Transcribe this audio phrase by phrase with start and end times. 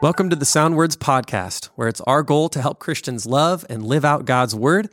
[0.00, 3.84] Welcome to the Sound Words Podcast, where it's our goal to help Christians love and
[3.84, 4.90] live out God's Word.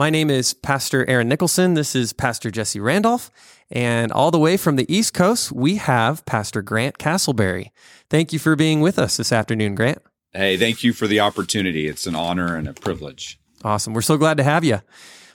[0.00, 1.74] My name is Pastor Aaron Nicholson.
[1.74, 3.30] This is Pastor Jesse Randolph.
[3.70, 7.70] And all the way from the East Coast, we have Pastor Grant Castleberry.
[8.10, 10.02] Thank you for being with us this afternoon, Grant.
[10.32, 11.86] Hey, thank you for the opportunity.
[11.86, 13.38] It's an honor and a privilege.
[13.62, 13.94] Awesome.
[13.94, 14.80] We're so glad to have you.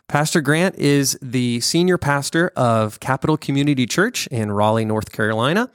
[0.09, 5.71] Pastor Grant is the senior pastor of Capital Community Church in Raleigh, North Carolina.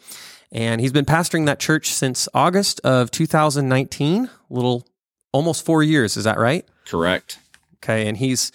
[0.51, 4.87] And he's been pastoring that church since August of 2019, a little
[5.33, 6.17] almost four years.
[6.17, 6.67] Is that right?
[6.87, 7.39] Correct.
[7.77, 8.09] Okay.
[8.09, 8.51] And he's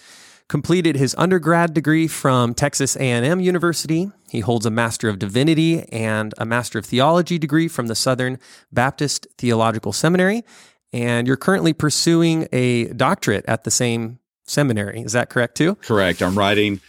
[0.48, 4.10] completed his undergrad degree from Texas A&M University.
[4.28, 8.38] He holds a Master of Divinity and a Master of Theology degree from the Southern
[8.72, 10.42] Baptist Theological Seminary.
[10.92, 15.00] And you're currently pursuing a doctorate at the same seminary.
[15.00, 15.76] Is that correct too?
[15.76, 16.22] Correct.
[16.22, 16.80] I'm writing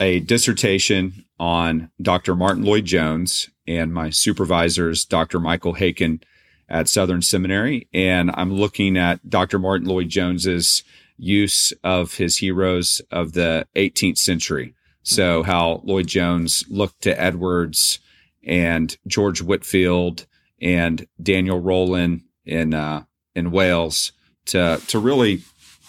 [0.00, 2.34] a dissertation on Dr.
[2.34, 5.38] Martyn Lloyd-Jones and my supervisors, Dr.
[5.38, 6.22] Michael Haykin
[6.68, 7.86] at Southern Seminary.
[7.92, 9.58] And I'm looking at Dr.
[9.58, 10.82] Martyn Lloyd-Jones's
[11.18, 14.74] use of his heroes of the 18th century.
[15.02, 17.98] So how Lloyd Jones looked to Edwards
[18.42, 20.26] and George Whitefield
[20.60, 24.12] and Daniel Rowland in uh, in Wales
[24.46, 25.42] to to really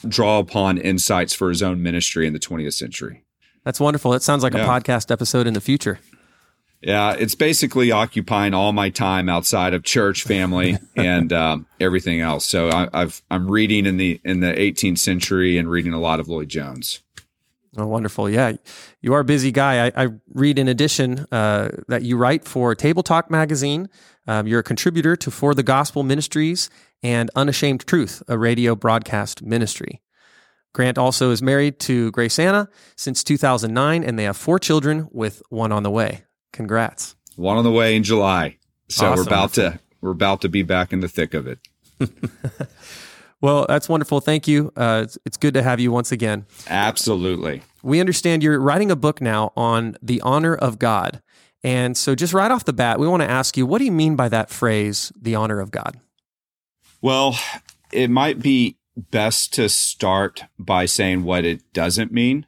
[0.08, 3.24] draw upon insights for his own ministry in the 20th century.
[3.64, 4.12] That's wonderful.
[4.12, 4.64] That sounds like yeah.
[4.64, 6.00] a podcast episode in the future.
[6.82, 12.46] Yeah, it's basically occupying all my time outside of church, family, and um, everything else.
[12.46, 16.20] So I, have I'm reading in the in the 18th century and reading a lot
[16.20, 17.02] of Lloyd Jones.
[17.78, 18.30] Oh, wonderful!
[18.30, 18.54] Yeah,
[19.00, 19.88] you are a busy guy.
[19.88, 23.88] I, I read in addition uh, that you write for Table Talk magazine.
[24.28, 26.70] Um, you're a contributor to For the Gospel Ministries
[27.04, 30.02] and Unashamed Truth, a radio broadcast ministry.
[30.74, 35.42] Grant also is married to Grace Anna since 2009, and they have four children with
[35.50, 36.24] one on the way.
[36.54, 37.16] Congrats.
[37.36, 38.58] One on the way in July.
[38.90, 39.16] So awesome.
[39.18, 41.60] we're about to we're about to be back in the thick of it.
[43.42, 44.20] well, that's wonderful.
[44.20, 44.72] Thank you.
[44.76, 46.46] Uh, it's, it's good to have you once again.
[46.68, 47.62] Absolutely.
[47.84, 51.22] We understand you're writing a book now on the honor of God.
[51.64, 53.92] And so, just right off the bat, we want to ask you what do you
[53.92, 56.00] mean by that phrase, the honor of God?
[57.02, 57.38] Well,
[57.92, 58.78] it might be
[59.10, 62.46] best to start by saying what it doesn't mean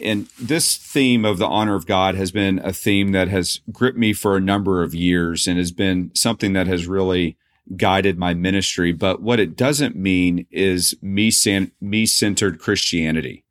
[0.00, 3.98] and this theme of the honor of God has been a theme that has gripped
[3.98, 7.36] me for a number of years and has been something that has really
[7.76, 8.92] guided my ministry.
[8.92, 11.32] But what it doesn't mean is me,
[11.80, 13.44] me centered Christianity.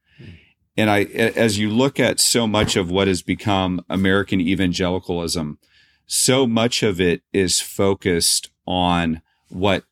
[0.78, 5.60] And I, as you look at so much of what has become American evangelicalism,
[6.06, 9.84] so much of it is focused on what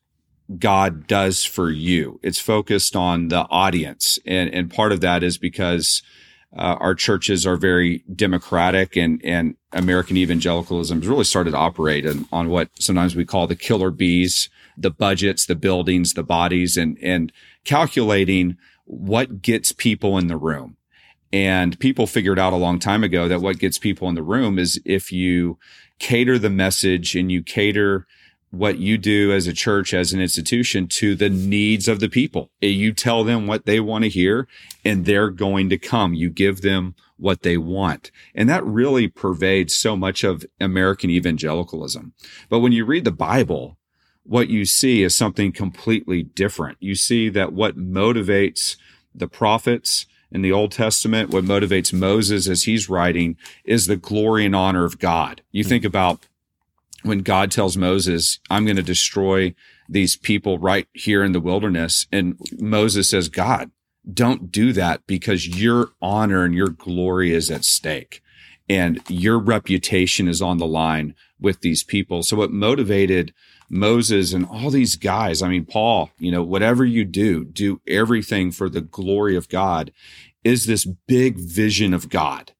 [0.56, 2.20] God does for you.
[2.22, 4.18] It's focused on the audience.
[4.24, 6.02] And, and part of that is because
[6.56, 12.06] uh, our churches are very democratic and, and American evangelicalism has really started to operate
[12.06, 16.78] on, on what sometimes we call the killer bees, the budgets, the buildings, the bodies,
[16.78, 17.30] and, and
[17.64, 18.56] calculating
[18.86, 20.78] what gets people in the room.
[21.30, 24.58] And people figured out a long time ago that what gets people in the room
[24.58, 25.58] is if you
[25.98, 28.06] cater the message and you cater
[28.50, 32.50] what you do as a church, as an institution to the needs of the people.
[32.62, 34.48] Eh, you tell them what they want to hear
[34.84, 36.14] and they're going to come.
[36.14, 38.10] You give them what they want.
[38.34, 42.14] And that really pervades so much of American evangelicalism.
[42.48, 43.76] But when you read the Bible,
[44.22, 46.78] what you see is something completely different.
[46.80, 48.76] You see that what motivates
[49.14, 54.44] the prophets in the Old Testament, what motivates Moses as he's writing is the glory
[54.44, 55.42] and honor of God.
[55.50, 55.68] You hmm.
[55.68, 56.26] think about
[57.02, 59.54] when God tells Moses, I'm going to destroy
[59.88, 62.06] these people right here in the wilderness.
[62.12, 63.70] And Moses says, God,
[64.12, 68.22] don't do that because your honor and your glory is at stake
[68.68, 72.22] and your reputation is on the line with these people.
[72.22, 73.32] So what motivated
[73.70, 78.50] Moses and all these guys, I mean, Paul, you know, whatever you do, do everything
[78.50, 79.92] for the glory of God
[80.44, 82.52] is this big vision of God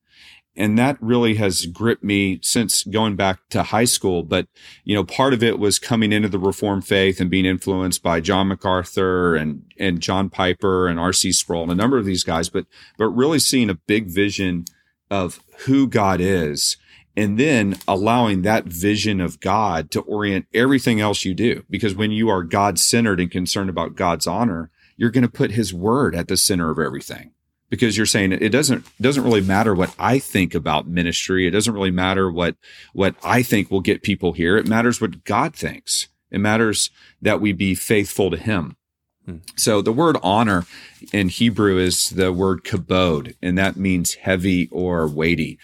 [0.58, 4.24] and that really has gripped me since going back to high school.
[4.24, 4.48] But,
[4.83, 8.21] you know, part of it was coming into the Reformed faith and being influenced by
[8.21, 11.30] John MacArthur and, and John Piper and R.C.
[11.30, 12.66] Sproul and a number of these guys, but,
[12.98, 14.65] but really seeing a big vision
[15.12, 16.77] of who God is
[17.16, 21.65] and then allowing that vision of God to orient everything else you do.
[21.71, 25.53] Because when you are God centered and concerned about God's honor, you're going to put
[25.53, 27.30] his word at the center of everything
[27.70, 31.47] because you're saying it doesn't doesn't really matter what I think about ministry.
[31.47, 32.56] It doesn't really matter what
[32.92, 34.56] what I think will get people here.
[34.56, 36.09] It matters what God thinks.
[36.30, 36.91] It matters
[37.22, 38.76] that we be faithful to Him.
[39.24, 39.36] Hmm.
[39.56, 40.66] So the word honor
[41.12, 45.59] in Hebrew is the word kabod, and that means heavy or weighty.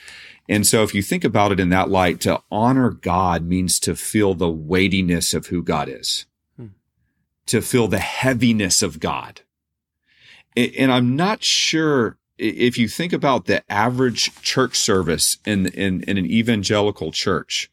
[0.47, 3.95] And so if you think about it in that light, to honor God means to
[3.95, 6.27] feel the weightiness of who God is.
[7.47, 9.43] to feel the heaviness of God.
[10.57, 16.19] And I'm not sure if you think about the average church service in, in, in
[16.19, 17.71] an evangelical church,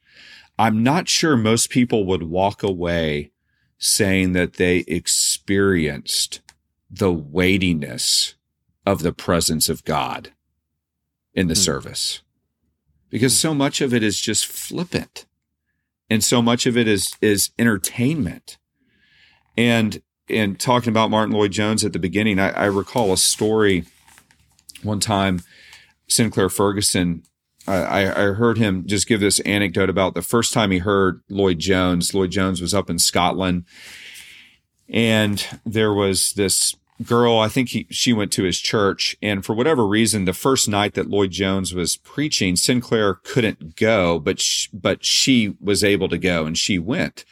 [0.57, 3.31] I'm not sure most people would walk away
[3.77, 6.41] saying that they experienced
[6.89, 8.35] the weightiness
[8.85, 10.31] of the presence of God
[11.33, 11.63] in the mm.
[11.63, 12.21] service.
[13.09, 15.25] Because so much of it is just flippant.
[16.09, 18.57] And so much of it is is entertainment.
[19.57, 20.01] And
[20.31, 23.85] and talking about Martyn lloyd-jones at the beginning I, I recall a story
[24.83, 25.41] one time
[26.07, 27.23] sinclair ferguson
[27.67, 31.59] I, I heard him just give this anecdote about the first time he heard lloyd
[31.59, 33.65] jones lloyd jones was up in scotland
[34.89, 39.15] and there was this girl, I think he, she went to his church.
[39.21, 44.19] And for whatever reason, the first night that Lloyd Jones was preaching, Sinclair couldn't go,
[44.19, 47.25] but, sh- but she was able to go and she went.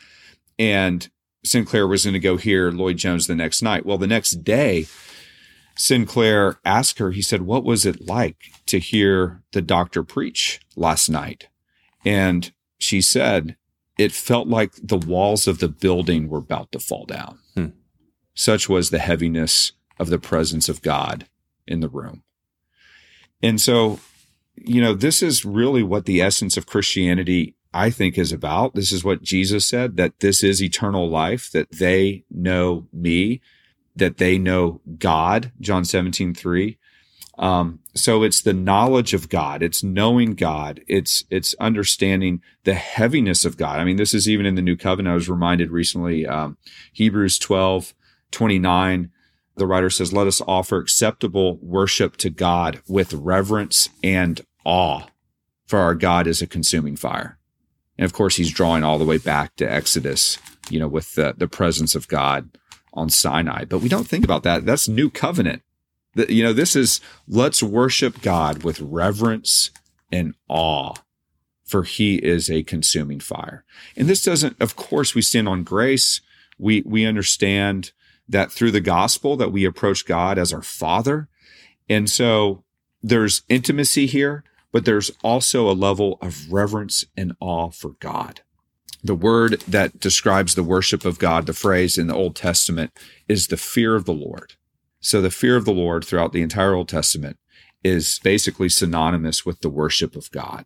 [0.58, 1.10] And
[1.44, 3.86] Sinclair was going to go hear Lloyd Jones the next night.
[3.86, 4.88] Well, the next day,
[5.76, 11.10] Sinclair asked her, he said, What was it like to hear the doctor preach last
[11.10, 11.48] night?
[12.06, 13.56] And she said,
[13.98, 17.40] It felt like the walls of the building were about to fall down.
[17.56, 17.68] Hmm.
[18.34, 21.28] Such was the heaviness of the presence of God
[21.68, 22.24] in the room.
[23.42, 24.00] And so,
[24.56, 28.76] you know, this is really what the essence of Christianity, I think, is about.
[28.76, 33.42] This is what Jesus said that this is eternal life, that they know me,
[33.96, 36.78] that they know God, John 17, 3.
[37.38, 39.64] Um, so it's the knowledge of God.
[39.64, 40.82] It's knowing God.
[40.88, 43.80] It's, it's understanding the heaviness of God.
[43.80, 45.14] I mean, this is even in the new covenant.
[45.14, 46.58] I was reminded recently, um,
[46.92, 47.94] Hebrews 12,
[48.32, 49.12] 29,
[49.56, 55.06] the writer says, Let us offer acceptable worship to God with reverence and awe,
[55.66, 57.39] for our God is a consuming fire.
[58.00, 60.38] And of course, he's drawing all the way back to Exodus,
[60.70, 62.58] you know, with the, the presence of God
[62.94, 63.66] on Sinai.
[63.66, 64.66] But we don't think about that.
[64.66, 65.64] That's new covenant.
[66.16, 69.72] The, you know, this is let's worship God with reverence
[70.14, 70.94] and awe,
[71.66, 73.66] for he is a consuming fire.
[73.98, 76.22] And this doesn't, of course, we stand on grace.
[76.58, 77.92] We, we understand
[78.30, 81.28] that through the gospel that we approach God as our father.
[81.90, 82.64] And so
[83.04, 88.42] there's intimacy here, but there's also a level of reverence and awe for God.
[89.04, 92.92] The word that describes the worship of God, the phrase in the Old Testament
[93.28, 94.54] is the fear of the Lord.
[95.00, 97.38] So the fear of the Lord throughout the entire Old Testament
[97.84, 100.66] is basically synonymous with the worship of God.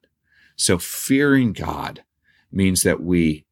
[0.55, 2.03] So fearing God
[2.51, 3.45] means that we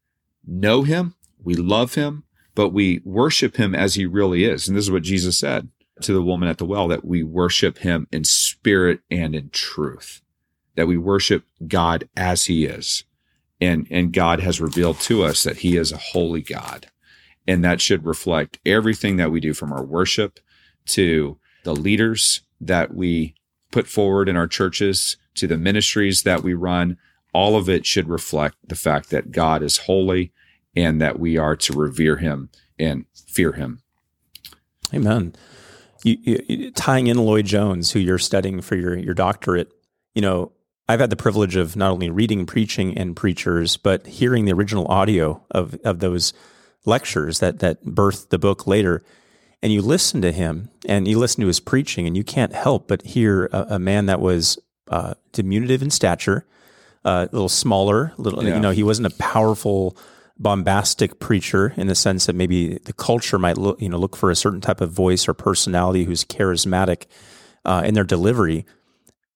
[0.44, 4.66] know him, we love him, but we worship him as he really is.
[4.66, 5.68] And this is what Jesus said
[6.00, 10.20] to the woman at the well that we worship him in spirit and in truth,
[10.74, 13.04] that we worship God as he is.
[13.60, 16.88] And, and God has revealed to us that he is a holy God.
[17.46, 20.40] And that should reflect everything that we do from our worship
[20.86, 23.34] to the leaders that we
[23.70, 26.98] put forward in our churches to the ministries that we run.
[27.32, 30.32] All of it should reflect the fact that God is holy
[30.76, 33.82] and that we are to revere him and fear him.
[34.92, 35.34] Amen.
[36.04, 39.72] You, you, tying in Lloyd Jones, who you're studying for your, your doctorate,
[40.14, 40.52] you know,
[40.88, 44.86] I've had the privilege of not only reading, preaching, and preachers, but hearing the original
[44.88, 46.32] audio of, of those
[46.84, 49.02] lectures that, that birthed the book later.
[49.62, 52.88] And you listen to him and you listen to his preaching, and you can't help
[52.88, 56.46] but hear a, a man that was uh, diminutive in stature,
[57.04, 58.54] uh, a little smaller, little, yeah.
[58.54, 59.96] you know, he wasn't a powerful
[60.36, 64.30] bombastic preacher in the sense that maybe the culture might look, you know, look for
[64.30, 67.06] a certain type of voice or personality who's charismatic
[67.64, 68.66] uh, in their delivery.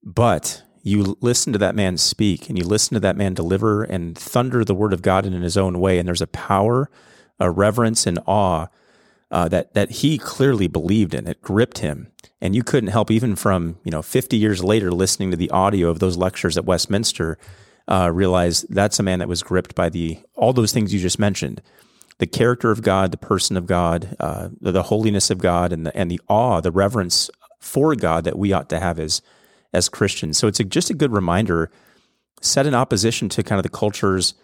[0.02, 4.16] But you listen to that man speak and you listen to that man deliver and
[4.16, 5.99] thunder the word of God in his own way.
[5.99, 6.88] And there's a power,
[7.40, 8.69] a reverence, and awe
[9.33, 11.26] uh, that that he clearly believed in.
[11.26, 15.33] It gripped him, and you couldn't help even from you know 50 years later listening
[15.33, 17.37] to the audio of those lectures at Westminster
[17.88, 21.19] uh, realize that's a man that was gripped by the all those things you just
[21.19, 21.61] mentioned
[22.19, 25.85] the character of God, the person of God, uh, the, the, holiness of God, and
[25.85, 27.28] the and the awe, the reverence
[27.59, 29.21] for God that we ought to have as
[29.73, 30.38] as Christians.
[30.38, 31.70] So it's a, just a good reminder,
[32.40, 34.35] set in opposition to kind of the culture's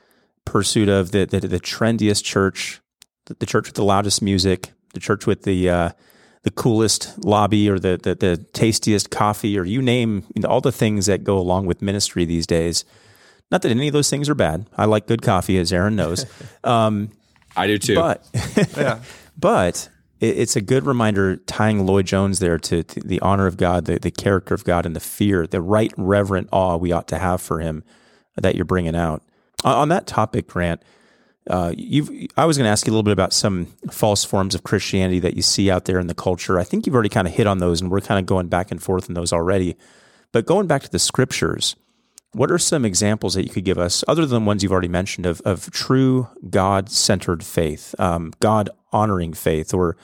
[0.44, 2.80] pursuit of the the, the trendiest church,
[3.26, 5.90] the, the, church with the loudest music, the church with the uh,
[6.42, 10.60] the coolest lobby or the, the, the tastiest coffee, or you name you know, all
[10.60, 12.84] the things that go along with ministry these days.
[13.50, 14.66] Not that any of those things are bad.
[14.76, 16.26] I like good coffee, as Aaron knows.
[16.64, 17.10] Um,
[17.56, 17.96] I do too.
[17.96, 18.24] But,
[18.76, 19.00] yeah.
[19.36, 19.91] but it,
[20.22, 23.98] it's a good reminder tying Lloyd Jones there to, to the honor of God, the,
[23.98, 27.42] the character of God, and the fear, the right reverent awe we ought to have
[27.42, 27.84] for Him
[28.36, 29.22] that you're bringing out.
[29.64, 30.82] On that topic, Grant,
[31.50, 34.54] Uh, you've, I was going to ask you a little bit about some false forms
[34.54, 36.56] of Christianity that you see out there in the culture.
[36.56, 38.70] I think you've already kind of hit on those, and we're kind of going back
[38.70, 39.76] and forth in those already.
[40.30, 41.74] But going back to the scriptures,
[42.32, 45.26] what are some examples that you could give us, other than ones you've already mentioned,
[45.26, 49.96] of, of true God centered faith, um, God honoring faith, or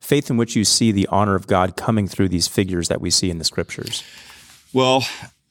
[0.00, 3.10] faith in which you see the honor of God coming through these figures that we
[3.10, 4.02] see in the scriptures?
[4.72, 5.06] Well,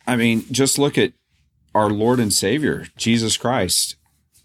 [0.08, 1.14] I mean, just look at
[1.76, 3.96] our Lord and Savior, Jesus Christ.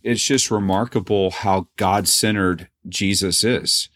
[0.02, 3.88] It's just remarkable how God centered Jesus is.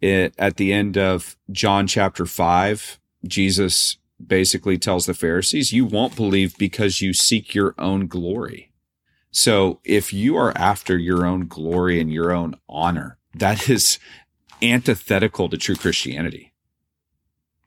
[0.00, 6.16] It, at the end of John chapter 5, Jesus basically tells the Pharisees, You won't
[6.16, 8.72] believe because you seek your own glory.
[9.30, 13.98] So if you are after your own glory and your own honor, that is
[14.62, 16.52] antithetical to true Christianity.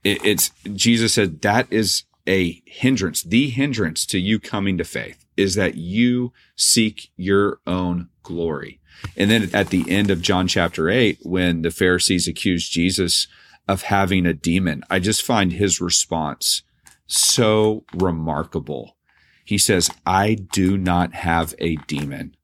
[0.03, 3.23] It, it's Jesus said that is a hindrance.
[3.23, 8.79] The hindrance to you coming to faith is that you seek your own glory.
[9.15, 13.27] And then at the end of John chapter 8, when the Pharisees accused Jesus
[13.69, 14.83] of having a demon.
[14.89, 16.63] I just find his response
[17.05, 18.97] so remarkable.
[19.45, 22.35] He says, I do not have a demon.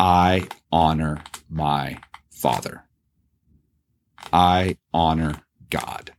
[0.00, 2.00] I honor my
[2.32, 2.82] Father.
[4.32, 6.10] I honor God.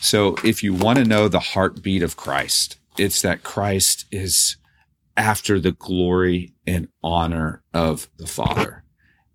[0.00, 4.56] So if you want to know the heartbeat of Christ, it's that Christ is
[5.16, 8.82] after the glory and honor of the Father.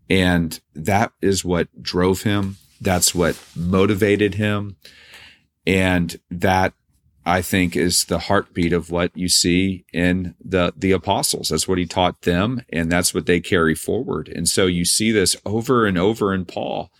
[0.10, 4.78] And that is what drove him that's what motivated him.
[5.66, 6.74] And that
[7.26, 11.50] I think is the heartbeat of what you see in the, the apostles.
[11.50, 14.30] That's what he taught them and that's what they carry forward.
[14.30, 16.92] And so you see this over and over in Paul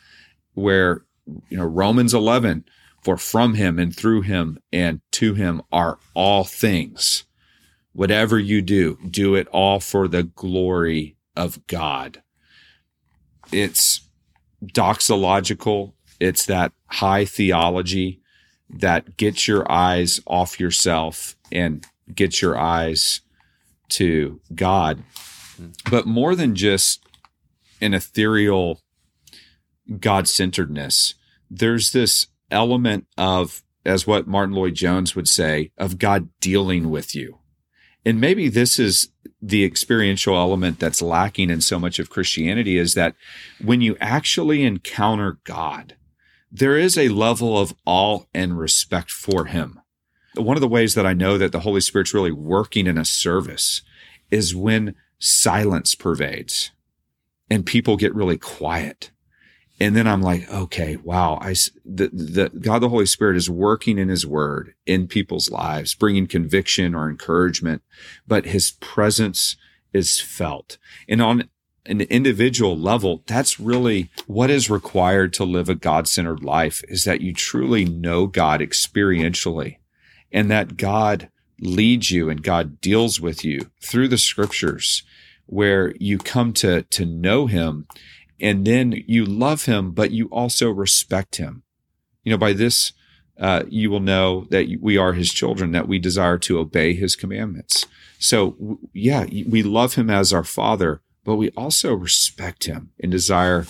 [0.54, 1.04] where,
[1.50, 2.66] you know, Romans 11,
[3.02, 7.24] for from him and through him and to him are all things.
[7.94, 12.22] Whatever you do, do it all for the glory of God.
[13.52, 14.02] It's
[14.66, 15.94] doxological.
[16.20, 18.22] It's that high theology
[18.70, 23.22] that gets your eyes off yourself and gets your eyes
[23.90, 25.04] to God.
[25.90, 27.04] But more than just
[27.82, 28.82] an ethereal
[30.00, 31.16] God centeredness,
[31.50, 37.39] there's this element of, as what Martyn Lloyd-Jones would say, of God dealing with you.
[38.10, 42.96] And maybe this is the experiential element that's lacking in so much of Christianity is
[42.96, 43.14] that
[43.64, 45.96] when you actually encounter God,
[46.52, 49.80] there is a level of awe and respect for him.
[50.34, 53.06] One of the ways that I know that the Holy Spirit's really working in a
[53.06, 53.84] service
[54.32, 56.72] is when silence pervades
[57.48, 59.12] and people get really quiet
[59.80, 61.54] and then I'm like, okay, wow, I
[61.86, 66.28] the, the God the Holy Spirit is working in His Word in people's lives, bringing
[66.28, 67.82] conviction or encouragement,
[68.28, 69.56] but His presence
[69.94, 71.50] is felt, and on
[71.86, 77.04] an individual level, that's really what is required to live a God centered life is
[77.06, 79.78] that you truly know God experientially,
[80.32, 81.30] and that God
[81.62, 85.04] leads you and God deals with you through the Scriptures,
[85.46, 87.88] where you come to to know Him
[88.42, 91.64] and then you love him, but you also respect him.
[92.24, 92.94] You know, by this,
[93.40, 97.16] uh, you will know that we are his children, that we desire to obey his
[97.16, 97.86] commandments.
[98.20, 103.66] So, yeah, we love him as our father, but we also respect him and desire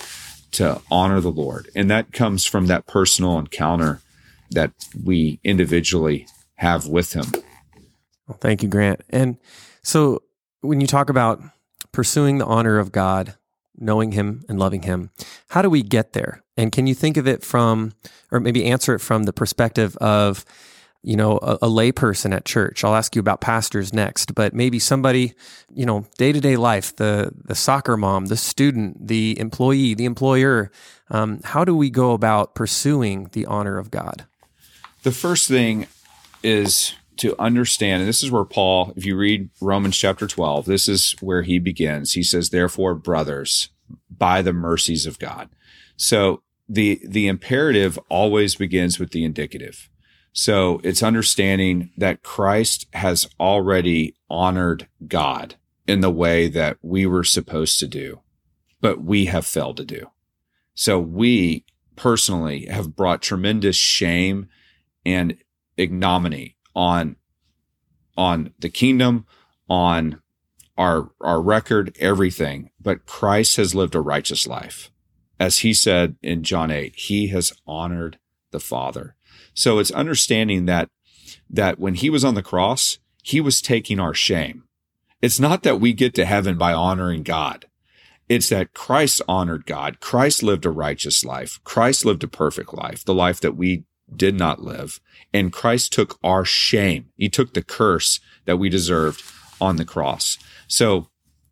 [0.54, 1.70] to honor the Lord.
[1.76, 4.02] And that comes from that personal encounter
[4.50, 4.72] that
[5.04, 7.26] we individually have with him.
[8.28, 9.02] Well, thank you, Grant.
[9.10, 9.38] And
[9.84, 10.24] so
[10.62, 11.42] when you talk about
[11.92, 13.36] pursuing the honor of God,
[13.80, 15.10] knowing him and loving him.
[15.50, 16.44] How do we get there?
[16.58, 17.94] And can you think of it from,
[18.32, 20.46] or maybe answer it from the perspective of,
[21.02, 22.84] you know, a, a layperson at church?
[22.84, 25.34] I'll ask you about pastors next, but maybe somebody,
[25.74, 30.06] you know, day to day life, the the soccer mom, the student, the employee, the
[30.06, 30.72] employer.
[31.10, 34.26] Um, how do we go about pursuing the honor of God?
[35.04, 35.88] The first thing
[36.44, 40.88] is to understand, and this is where Paul, if you read Romans chapter 12, this
[40.88, 42.14] is where he begins.
[42.14, 43.70] He says, therefore, brothers,
[44.10, 45.50] by the mercies of God.
[45.98, 49.90] So the, the imperative always begins with the indicative.
[50.32, 55.56] So it's understanding that Christ has already honored God
[55.88, 58.22] in the way that we were supposed to do,
[58.80, 60.10] but we have failed to do.
[60.76, 64.48] So we personally have brought tremendous shame
[65.06, 65.36] and
[65.76, 67.16] ignominy on
[68.18, 69.26] on the kingdom,
[69.70, 70.22] on
[70.78, 72.70] our our record, everything.
[72.82, 74.92] But Christ has lived a righteous life.
[75.40, 78.20] As he said in John 8, he has honored
[78.52, 79.16] the Father.
[79.54, 80.90] So it's understanding that
[81.50, 84.64] that when he was on the cross, he was taking our shame.
[85.22, 87.66] It's not that we get to heaven by honoring God.
[88.30, 90.00] It's that Christ honored God.
[90.00, 91.60] Christ lived a righteous life.
[91.64, 93.86] Christ lived a perfect life, the life that we
[94.16, 95.00] did not live.
[95.34, 97.10] And Christ took our shame.
[97.18, 99.24] He took the curse that we deserved
[99.62, 100.38] on the cross.
[100.68, 101.10] So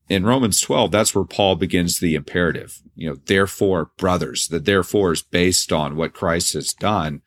[0.10, 2.82] in Romans 12, that's where Paul begins the imperative.
[2.96, 7.22] You know, therefore, brothers, the therefore is based on what Christ has done.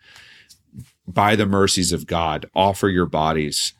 [1.06, 3.75] By the mercies of God, offer your bodies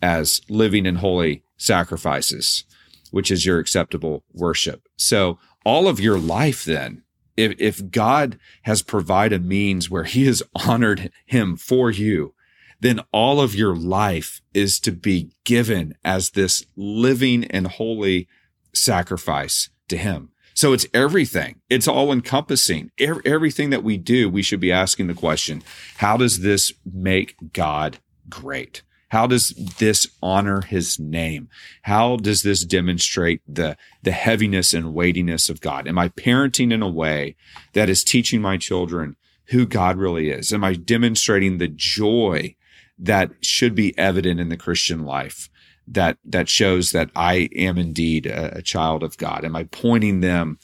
[0.00, 2.64] as living and holy sacrifices,
[3.10, 4.88] which is your acceptable worship.
[4.96, 7.02] So all of your life then,
[7.36, 12.34] if, if God has provided means where he has honored him for you,
[12.80, 18.28] then all of your life is to be given as this living and holy
[18.74, 20.30] sacrifice to him.
[20.54, 21.60] So it's everything.
[21.70, 22.90] It's all encompassing.
[22.98, 25.62] Everything that we do, we should be asking the question,
[25.98, 27.98] how does this make God
[28.28, 28.82] great?
[29.12, 31.50] How does this honor his name?
[31.82, 35.86] How does this demonstrate the, the heaviness and weightiness of God?
[35.86, 37.36] Am I parenting in a way
[37.74, 39.16] that is teaching my children
[39.48, 40.50] who God really is?
[40.50, 42.56] Am I demonstrating the joy
[42.98, 45.50] that should be evident in the Christian life?
[45.88, 49.44] that that shows that I am indeed a, a, child of God?
[49.44, 50.60] Am I pointing them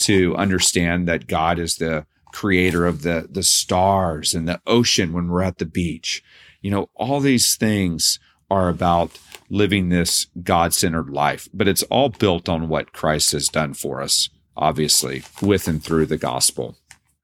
[0.00, 5.28] to understand that God is the creator of the the stars and the ocean when
[5.28, 6.22] we're at the beach?
[6.60, 8.18] You know, all these things
[8.50, 9.18] are about
[9.50, 14.00] living this God centered life, but it's all built on what Christ has done for
[14.00, 16.76] us, obviously, with and through the gospel.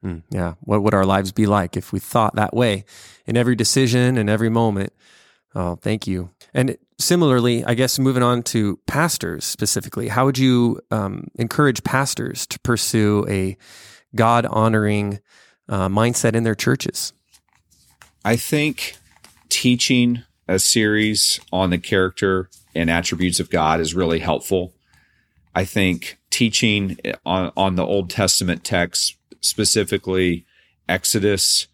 [0.05, 0.55] Mm, yeah.
[0.61, 2.85] What would our lives be like if we thought that way
[3.27, 4.93] in every decision and every moment?
[5.55, 6.31] Oh, thank you.
[6.53, 12.47] And similarly, I guess moving on to pastors specifically, how would you um, encourage pastors
[12.49, 13.57] to pursue a
[14.15, 15.21] God honoring
[15.69, 17.13] uh, mindset in their churches?
[18.25, 18.97] I think
[19.55, 24.75] teaching a series on the character and attributes of God is really helpful.
[25.55, 30.45] I think teaching on, on the Old Testament texts, specifically
[30.89, 31.69] Exodus,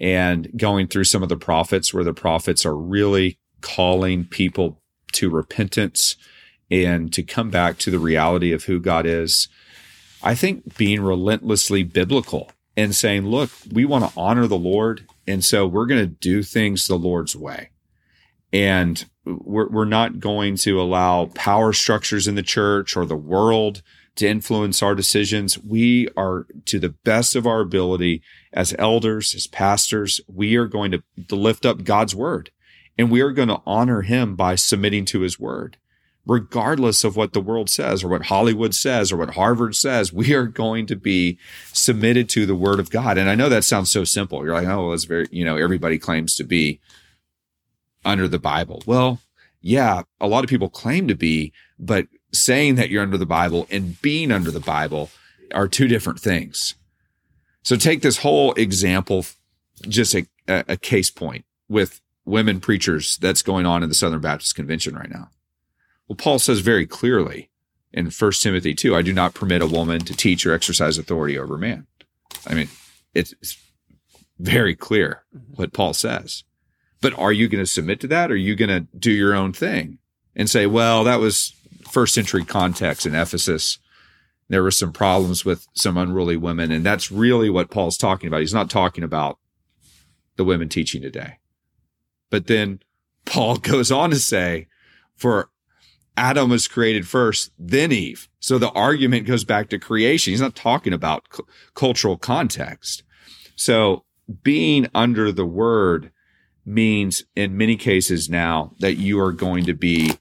[0.00, 4.80] and going through some of the prophets where the prophets are really calling people
[5.12, 6.16] to repentance
[6.68, 9.46] and to come back to the reality of who God is.
[10.20, 15.44] I think being relentlessly biblical and saying, look, we want to honor the Lord and
[15.44, 17.70] so we're going to do things the Lord's way.
[18.52, 23.82] And we're, we're not going to allow power structures in the church or the world
[24.16, 25.56] to influence our decisions.
[25.56, 30.90] We are, to the best of our ability, as elders, as pastors, we are going
[30.90, 32.50] to, to lift up God's word
[32.98, 35.76] and we are going to honor him by submitting to his word
[36.30, 40.32] regardless of what the world says or what Hollywood says or what Harvard says, we
[40.32, 41.36] are going to be
[41.72, 43.18] submitted to the word of God.
[43.18, 44.44] And I know that sounds so simple.
[44.44, 46.78] You're like, oh, well, that's very, you know, everybody claims to be
[48.04, 48.80] under the Bible.
[48.86, 49.18] Well,
[49.60, 53.66] yeah, a lot of people claim to be, but saying that you're under the Bible
[53.68, 55.10] and being under the Bible
[55.52, 56.76] are two different things.
[57.64, 59.26] So take this whole example,
[59.88, 64.54] just a, a case point with women preachers that's going on in the Southern Baptist
[64.54, 65.28] Convention right now.
[66.10, 67.50] Well, Paul says very clearly
[67.92, 71.38] in 1 Timothy 2, I do not permit a woman to teach or exercise authority
[71.38, 71.86] over man.
[72.48, 72.68] I mean,
[73.14, 73.32] it's,
[74.40, 75.52] very clear mm-hmm.
[75.52, 76.44] what Paul says.
[77.02, 78.30] But are you going to submit to that?
[78.30, 79.98] Or are you going to do your own thing
[80.34, 81.54] and say, well, that was
[81.88, 83.78] first century context in Ephesus.
[84.48, 86.72] There were some problems with some unruly women.
[86.72, 88.40] And that's really what Paul's talking about.
[88.40, 89.38] He's not talking about
[90.36, 91.38] the women teaching today.
[92.30, 92.80] But then
[93.26, 94.66] Paul goes on to say,
[95.14, 95.50] for
[96.16, 98.28] Adam was created first, then Eve.
[98.40, 100.32] So the argument goes back to creation.
[100.32, 101.42] He's not talking about c-
[101.74, 103.02] cultural context.
[103.56, 104.04] So
[104.42, 106.12] being under the word
[106.64, 110.12] means in many cases now that you are going to be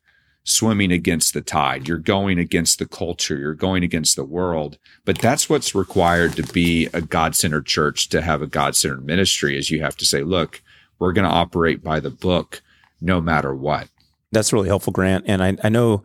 [0.43, 1.88] swimming against the tide.
[1.88, 3.38] You're going against the culture.
[3.38, 4.78] You're going against the world.
[5.06, 9.06] But that's what's required to be a God centered church, to have a God centered
[9.06, 10.62] ministry is you have to say, look,
[10.97, 12.62] we're going to operate by the book
[12.99, 13.89] no matter what.
[14.32, 15.26] That's really helpful, Grant.
[15.28, 16.04] And I, I know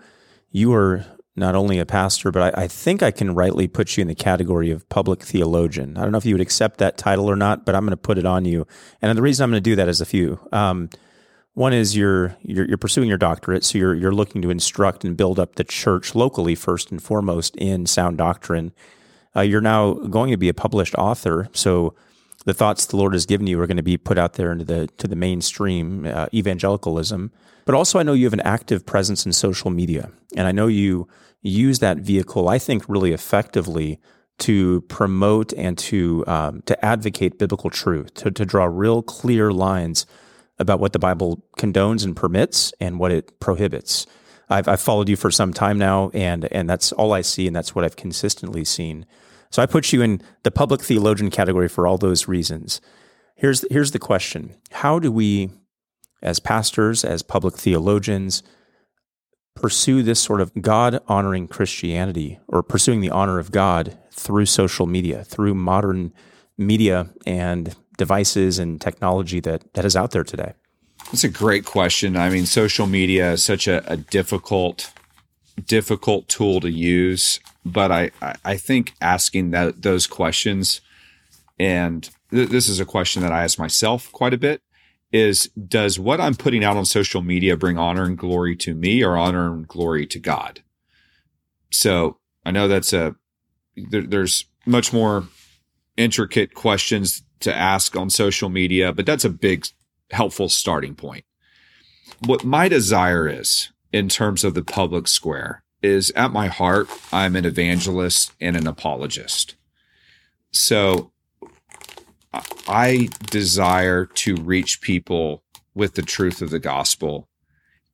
[0.50, 1.04] you are
[1.36, 4.14] not only a pastor, but I, I, think I can rightly put you in the
[4.14, 5.96] category of public theologian.
[5.96, 7.96] I don't know if you would accept that title or not, but I'm going to
[7.96, 8.66] put it on you.
[9.02, 10.38] And the reason I'm going to do that is a few.
[10.52, 10.90] Um,
[11.54, 15.16] one is you're, you're, you're pursuing your doctorate, so you're you're looking to instruct and
[15.16, 18.72] build up the church locally first and foremost in sound doctrine.
[19.36, 21.94] Uh, you're now going to be a published author, so
[22.44, 24.64] the thoughts the Lord has given you are going to be put out there into
[24.64, 27.32] the to the mainstream uh, evangelicalism.
[27.64, 30.66] But also, I know you have an active presence in social media, and I know
[30.66, 31.08] you
[31.40, 34.00] use that vehicle, I think, really effectively
[34.38, 40.06] to promote and to um, to advocate biblical truth, to, to draw real clear lines
[40.58, 44.06] about what the Bible condones and permits and what it prohibits.
[44.48, 47.56] I've, I've followed you for some time now, and and that's all I see, and
[47.56, 49.06] that's what I've consistently seen.
[49.54, 52.80] So I put you in the public theologian category for all those reasons.
[53.36, 55.48] Here's here's the question: How do we,
[56.20, 58.42] as pastors, as public theologians,
[59.54, 64.86] pursue this sort of God honoring Christianity or pursuing the honor of God through social
[64.86, 66.12] media, through modern
[66.58, 70.54] media and devices and technology that, that is out there today?
[71.12, 72.16] That's a great question.
[72.16, 74.92] I mean, social media is such a, a difficult,
[75.64, 78.10] difficult tool to use, but I,
[78.44, 80.80] I think asking that those questions,
[81.58, 84.60] and th- this is a question that I ask myself quite a bit,
[85.12, 89.02] is does what I'm putting out on social media bring honor and glory to me
[89.02, 90.62] or honor and glory to God?
[91.70, 93.14] So I know that's a,
[93.76, 95.24] there, there's much more
[95.96, 99.66] intricate questions to ask on social media, but that's a big,
[100.10, 101.24] helpful starting point.
[102.26, 107.36] What my desire is in terms of the public square is at my heart, I'm
[107.36, 109.54] an evangelist and an apologist.
[110.50, 111.12] So
[112.66, 115.42] I desire to reach people
[115.74, 117.28] with the truth of the gospel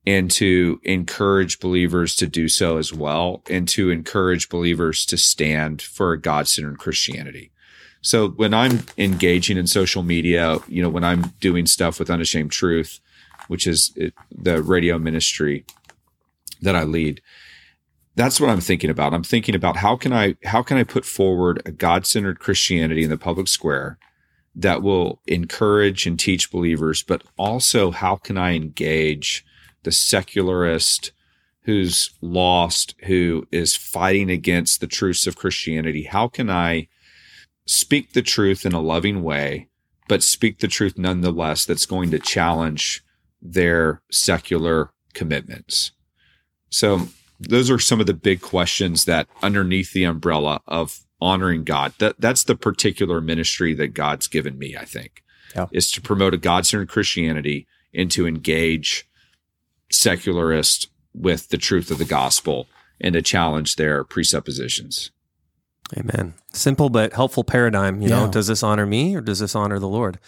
[0.06, 5.82] and to encourage believers to do so as well and to encourage believers to stand
[5.82, 7.50] for God-centered Christianity.
[8.00, 12.50] So when I'm engaging in social media, you know, when I'm doing stuff with Unashamed
[12.50, 13.00] Truth,
[13.48, 13.92] which is
[14.30, 15.66] the radio ministry
[16.62, 17.20] that I lead,
[18.16, 19.14] that's what I'm thinking about.
[19.14, 23.10] I'm thinking about how can I how can I put forward a God-centered Christianity in
[23.10, 23.98] the public square
[24.54, 29.44] that will encourage and teach believers, but also how can I engage
[29.84, 31.12] the secularist
[31.62, 36.04] who's lost, who is fighting against the truths of Christianity?
[36.04, 36.88] How can I
[37.66, 39.68] speak the truth in a loving way,
[40.08, 43.04] but speak the truth nonetheless that's going to challenge
[43.40, 45.92] their secular commitments?
[46.70, 47.08] So,
[47.40, 51.92] those are some of the big questions that underneath the umbrella of honoring God.
[51.98, 55.22] That that's the particular ministry that God's given me, I think.
[55.54, 55.66] Yeah.
[55.72, 59.08] Is to promote a God-centered Christianity and to engage
[59.90, 62.68] secularists with the truth of the gospel
[63.00, 65.10] and to challenge their presuppositions.
[65.98, 66.34] Amen.
[66.52, 68.00] Simple but helpful paradigm.
[68.00, 68.26] You yeah.
[68.26, 70.20] know, does this honor me or does this honor the Lord?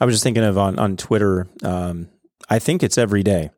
[0.00, 1.48] I was just thinking of on on Twitter.
[1.64, 2.08] Um,
[2.48, 3.50] I think it's every day.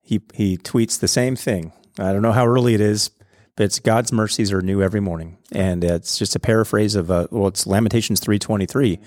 [0.00, 1.72] He he tweets the same thing.
[1.98, 3.10] I don't know how early it is,
[3.56, 7.26] but it's God's mercies are new every morning, and it's just a paraphrase of uh,
[7.30, 9.00] well, it's Lamentations three twenty three.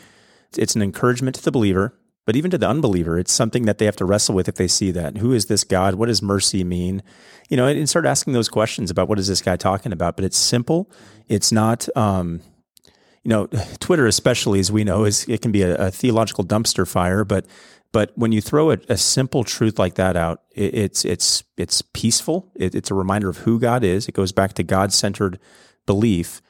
[0.58, 1.94] It's an encouragement to the believer,
[2.26, 4.68] but even to the unbeliever, it's something that they have to wrestle with if they
[4.68, 5.18] see that.
[5.18, 5.96] Who is this God?
[5.96, 7.04] What does mercy mean?
[7.50, 10.16] You know, and start asking those questions about what is this guy talking about.
[10.16, 10.92] But it's simple.
[11.28, 11.88] It's not.
[11.96, 12.42] Um,
[13.24, 13.48] you know,
[13.80, 17.46] Twitter, especially as we know, is it can be a, a theological dumpster fire, but
[17.92, 21.82] but when you throw a, a simple truth like that out, it, it's it's it's
[21.82, 22.52] peaceful.
[22.56, 24.08] It, it's a reminder of who God is.
[24.08, 25.40] It goes back to God centered
[25.86, 26.42] belief,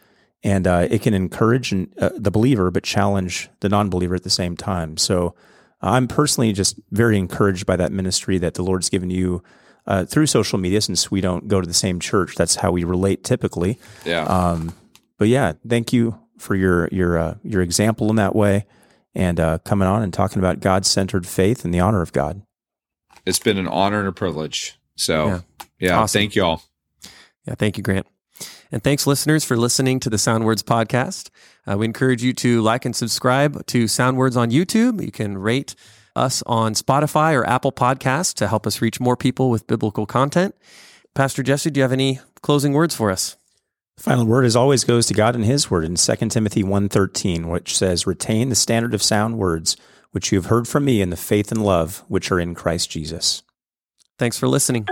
[0.44, 4.30] and uh, it can encourage uh, the believer, but challenge the non believer at the
[4.30, 4.98] same time.
[4.98, 5.34] So
[5.82, 9.44] I'm personally just very encouraged by that ministry that the Lord's given you.
[9.88, 12.84] Uh, through social media, since we don't go to the same church, that's how we
[12.84, 13.80] relate typically.
[14.06, 14.24] Yeah.
[14.26, 14.74] Um,
[15.18, 18.66] but yeah, thank you for your your uh, your example in that way
[19.20, 22.42] and uh, coming on and talking about God centered faith and the honor of God.
[23.26, 24.80] It's been an honor and a privilege.
[24.96, 25.40] So, yeah,
[25.78, 26.20] yeah awesome.
[26.20, 26.64] thank you all.
[27.46, 28.08] Yeah, thank you, Grant.
[28.72, 31.30] And thanks, listeners, for listening to the Soundwords podcast.
[31.70, 35.04] Uh, we encourage you to like and subscribe to Soundwords on YouTube.
[35.04, 35.76] You can rate
[36.16, 40.56] us on Spotify or Apple Podcasts to help us reach more people with biblical content.
[41.14, 43.36] Pastor Jesse, do you have any closing words for us?
[44.00, 47.78] Final word as always goes to God and his word in 2 Timothy 1:13 which
[47.78, 49.76] says retain the standard of sound words
[50.12, 52.90] which you have heard from me in the faith and love which are in Christ
[52.90, 53.44] Jesus.
[54.18, 54.88] Thanks for listening.